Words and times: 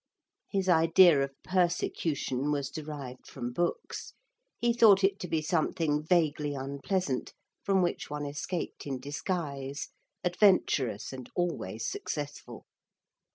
His 0.49 0.67
idea 0.67 1.21
of 1.23 1.29
persecution 1.43 2.51
was 2.51 2.71
derived 2.71 3.27
from 3.27 3.51
books. 3.53 4.15
He 4.57 4.73
thought 4.73 5.03
it 5.03 5.19
to 5.19 5.27
be 5.27 5.43
something 5.43 6.01
vaguely 6.01 6.55
unpleasant 6.55 7.35
from 7.61 7.83
which 7.83 8.09
one 8.09 8.25
escaped 8.25 8.87
in 8.87 8.99
disguise 8.99 9.89
adventurous 10.23 11.13
and 11.13 11.29
always 11.35 11.87
successful. 11.87 12.65